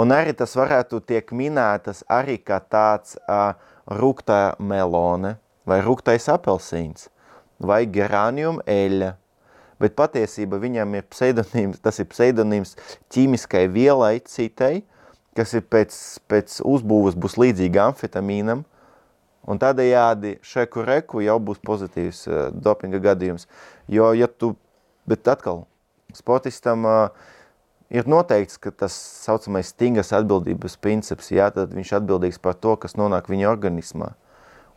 [0.00, 3.52] Un arī tas varētu tiek minētas arī kā tāds uh,
[3.90, 5.36] rūktā melone
[5.68, 7.08] vai rūktais apelsīns
[7.60, 9.14] vai gerānium eļļa.
[9.80, 12.74] Bet patiesībā viņam ir pseidonīms, tas ir pseidonīms
[13.12, 14.82] ķīmiskai vielai citai,
[15.36, 15.94] kas ir pēc,
[16.28, 18.64] pēc uzbūves būs līdzīga amfetamīnam,
[19.48, 23.48] un tādējādi šeku reku jau būs pozitīvs uh, dopinga gadījums.
[23.88, 24.52] Jo, ja tu,
[25.08, 25.64] bet atkal,
[26.16, 27.30] sportistam uh,
[27.90, 32.96] ir noteikts, ka tas saucamais stingras atbildības princips, jā, tad viņš atbildīgs par to, kas
[32.98, 34.12] nonāk viņa organismā.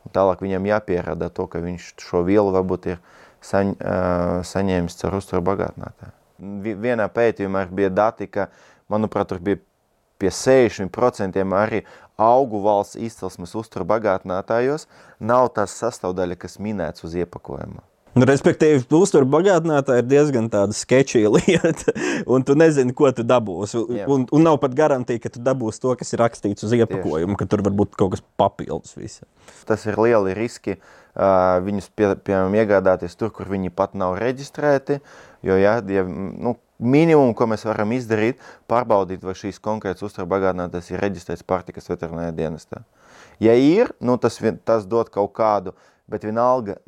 [0.03, 3.03] Un tālāk viņam jāpierāda to, ka viņš šo vielu varbūt ir
[3.45, 6.15] saņ, uh, saņēmis caur uzturu bagātinātāju.
[6.83, 8.49] Vienā pētījumā bija dati, ka,
[8.91, 9.61] manuprāt, tur bija
[10.19, 11.83] pie 60% arī
[12.19, 14.87] augu valsts izcelsmes uzturu bagātinātājos
[15.19, 17.83] nav tās sastāvdaļa, kas minēts uz iepakojuma.
[18.13, 21.93] Nu, respektīvi, uzturu bagātinātā ir diezgan tāda sketčīga lieta,
[22.29, 23.79] un tu nezini, ko tu dabūsi.
[24.05, 27.47] Un, un nav pat garantija, ka tu dabūsi to, kas ir rakstīts uz iepakojuma, ka
[27.49, 28.93] tur var būt kaut kas papildus.
[28.99, 29.25] Visa.
[29.65, 30.77] Tas ir lieli riski.
[31.13, 34.97] Uh, viņus pie, piemēram iegādāties tur, kur viņi pat nav reģistrēti.
[35.45, 40.89] Jo, ja, ja, nu, minimumu, ko mēs varam izdarīt, pārbaudīt, vai šīs konkrētas uzturu bagātinātājs
[40.93, 42.81] ir reģistrēts pārtikas veterinārajā dienestā.
[43.41, 45.75] Ja ir, nu tas, tas dod kaut kādu,
[46.09, 46.79] bet vienalga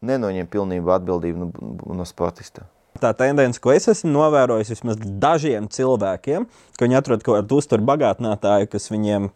[0.00, 2.64] nenoņem pilnību atbildību no, no sportista.
[3.00, 7.84] Tā tendence, ko es esmu novērojis vismaz dažiem cilvēkiem, ka viņi atrod kaut kādu uzturu
[7.92, 9.28] bagātinātāju, kas viņiem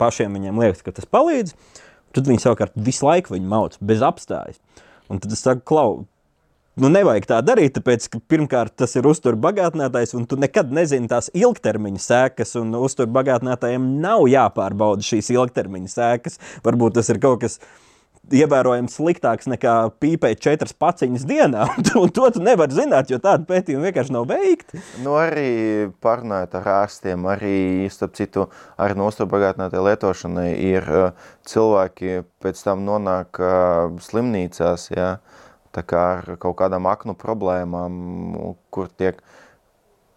[0.00, 1.54] pašiem viņiem liekas, ka tas palīdz.
[2.16, 4.60] Tad viņi savukārt visu laiku viņu mauc bez apstājas.
[5.12, 5.90] Un tad es saku, klau,
[6.80, 11.10] nu nevajag tā darīt, tāpēc, ka pirmkārt tas ir uzturu bagātinātājs, un tu nekad nezini
[11.10, 16.40] tās ilgtermiņa sēkas, un uzturu bagātinātājiem nav jāpārbauda šīs ilgtermiņa sēkas.
[16.64, 17.60] Varbūt tas ir kaut kas
[18.34, 23.46] ievērojami sliktāks nekā pīpēt četras paciņas dienā, un un to tu nevari zināt, jo tādu
[23.48, 24.80] pētījumu vienkārši nav veikti.
[25.02, 27.56] Nu, arī parunājot ar ārstiem, arī,
[27.92, 28.46] starp citu,
[28.78, 35.16] ar nostopagātinātai lietošanai ir uh, cilvēki pēc tam nonāk uh, slimnīcās, jā,
[35.74, 37.98] tā kā ar kaut kādām aknu problēmām,
[38.70, 39.18] kur tiek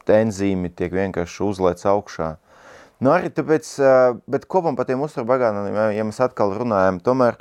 [0.10, 2.36] enzīmi tiek vienkārši uzlēts augšā.
[3.00, 7.38] Nu, arī tāpēc, uh, bet kopam par tiem uzturbagātinātājiem, ja mēs atkal runājam, tomēr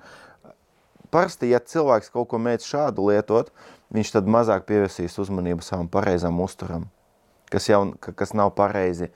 [1.15, 3.51] parasti, ja cilvēks kaut ko mēdz šādu lietot,
[3.95, 6.87] viņš tad mazāk pievērsīs uzmanību savam pareizam uzturam,
[7.53, 9.11] kas, jau, ka- kas nav pareizi.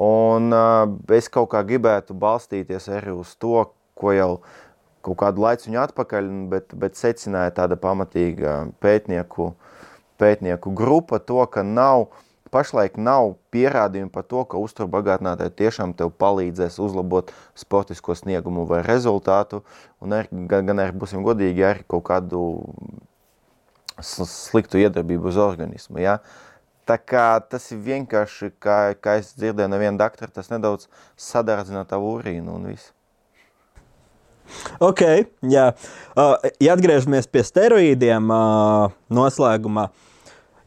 [0.00, 4.30] Un uh, es kaut kā gribētu balstīties arī uz to, ko jau
[5.04, 9.50] kaut kādu laiciņu atpakaļ, bet, bet secināja tāda pamatīga pētnieku,
[10.18, 12.08] pētnieku grupa to, ka nav,
[12.54, 19.64] pašlaik nav pierādījumi par to, ka uzturbagātinātāji tiešām tev palīdzēs uzlabot sportisko sniegumu vai rezultātu,
[20.00, 22.46] un arī, gan, gan arī, būsim godīgi, arī kaut kādu
[23.98, 26.20] sl- sliktu iedarbību uz organismu, ja?
[26.84, 31.86] Tā kā tas ir vienkārši, kā, kā es dzirdēju no viena doktora, tas nedaudz sadardzina
[31.88, 32.92] tavu urīnu un viss.
[34.84, 35.00] Ok,
[35.48, 35.70] jā.
[36.12, 39.88] Uh, ja atgriežamies pie steroīdiem, uh, noslēgumā,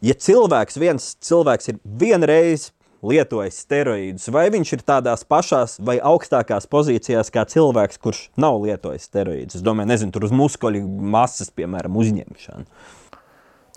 [0.05, 2.71] ja cilvēks, viens cilvēks ir vienreiz
[3.05, 9.07] lietojis steroīdus, vai viņš ir tādās pašās vai augstākās pozīcijās kā cilvēks, kurš nav lietojis
[9.09, 9.59] steroīdus?
[9.59, 12.65] Es domāju, nezinu, tur uz muskuļu masas, piemēram, uzņemšanu.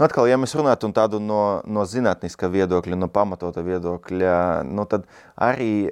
[0.01, 4.87] Nu, atkal, ja mēs runātu un tādu no, no zinātniska viedokļa, no pamatota viedokļa, nu,
[4.89, 5.05] tad
[5.37, 5.91] arī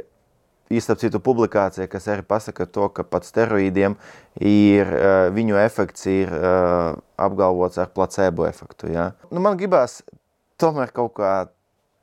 [0.70, 3.96] īstenībā citu publikācija, kas arī pasaka to, ka pat steroīdiem
[4.40, 8.92] ir, eh, viņu efekts ir eh, apgalvots ar placebo efektu.
[8.92, 9.12] Ja?
[9.30, 10.02] Nu, man gribās
[10.60, 11.32] tomēr kaut kā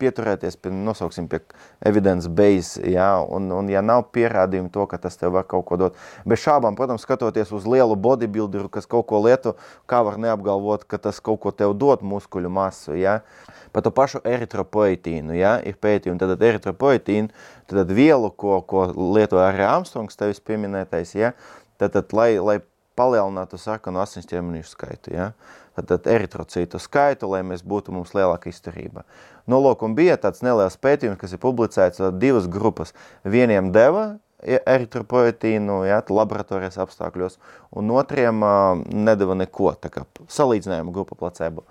[0.01, 1.39] pieturēties pie, nosauksim, pie
[1.85, 3.07] evidence base, ja?
[3.21, 5.99] un, un ja nav pierādījumu to, ka tas tev var kaut ko dot.
[6.27, 9.55] Bez šābām, protams, skatoties uz lielu bodybuilderu, kas kaut ko lieto,
[9.89, 13.21] kā var neapgalvot, ka tas kaut ko tev dod muskuļu masu, ja?
[13.75, 15.57] Par to pašu eritropoetīnu, ja?
[15.63, 17.31] ir pētījumi, tad eritropoetīnu,
[17.71, 21.35] tad vielu, ko, ko lieto arī Armstrongs, tevis pieminētais, ja?
[21.79, 22.59] tad, tad lai, lai
[22.95, 25.31] palielinātu sarkanu asins ķermeņu skaitu, ja?
[25.75, 29.05] Tad, tad eritrocītu skaitu, lai mēs būtu mums lielāka izturība.
[29.45, 32.95] Nu, lūk, un bija tāds neliels pētījums, kas ir publicēts divas grupas.
[33.23, 37.39] Vieniem deva eritropoetīnu, ja, laboratorijas apstākļos,
[37.75, 41.65] un otriem uh, nedeva neko, tā kā salīdzinājuma grupa placebo.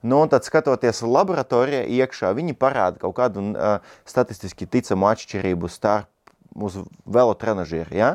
[0.00, 6.08] Nu, un tad, skatoties laboratorijā iekšā, viņi parāda kaut kādu uh, statistiski ticamu atšķirību starp
[6.56, 8.14] uz velotrenažieru, ja?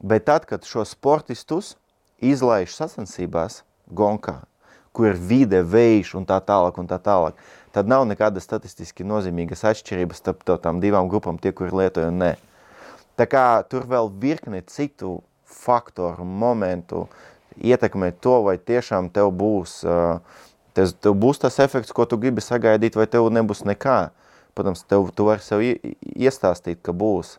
[0.00, 1.74] Bet tad, kad šo sportistus
[2.24, 3.60] izlaiž sacensībās,
[3.92, 4.40] gonkā,
[4.92, 7.38] kur ir vide, vējš un tā tālāk, un tā tālāk,
[7.74, 12.22] tad nav nekādas statistiski nozīmīgas atšķirības starp to, tām divām grupām, tie, kuri lietoja un
[12.22, 12.30] nē.
[13.20, 17.04] Tā kā tur vēl virkne citu faktoru, momentu
[17.60, 20.22] ietekmē to, vai tiešām tev būs, uh,
[20.74, 24.10] tev, būs tas efekts, ko tu gribi sagaidīt, vai tev nebūs nekā.
[24.54, 27.36] Protams, tev, tu vari sev ie- iestāstīt, ka būs.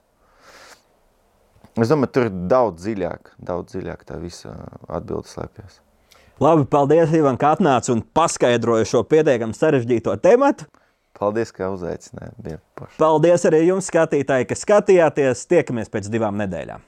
[1.79, 4.53] Es domāju, tur ir daudz dziļāk, daudz dziļāk tā visa
[4.87, 5.79] atbilde slēpjas.
[6.41, 10.65] Labi, paldies, Ivan, ka atnāci un paskaidroji šo pietiekami sarežģīto tematu.
[11.13, 12.63] Paldies, ka uzaicinājāt.
[12.97, 15.45] Paldies arī jums, skatītāji, ka skatījāties.
[15.51, 16.81] Tiekamies pēc divām nedēļām.